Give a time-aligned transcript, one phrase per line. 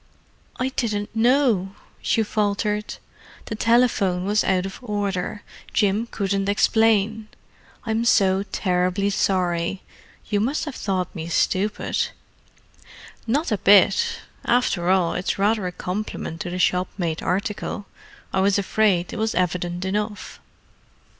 [0.59, 2.95] "I didn't know," she faltered.
[3.45, 7.27] "The telephone was out of order—Jim couldn't explain.
[7.85, 12.07] I'm so terribly sorry—you must have thought me stupid."
[13.27, 17.85] "Not a bit—after all, it's rather a compliment to the shop made article.
[18.33, 20.39] I was afraid it was evident enough."